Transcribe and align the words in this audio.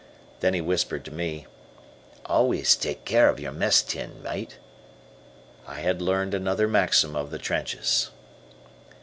Then 0.39 0.55
he 0.55 0.61
whispered 0.61 1.05
to 1.05 1.11
me, 1.13 1.45
"Always 2.25 2.75
take 2.75 3.05
care 3.05 3.29
of 3.29 3.39
your 3.39 3.51
mess 3.51 3.83
tin, 3.83 4.23
mate." 4.23 4.57
I 5.67 5.81
had 5.81 6.01
learned 6.01 6.33
another 6.33 6.67
maxim 6.67 7.15
of 7.15 7.29
the 7.29 7.37
trenches. 7.37 8.09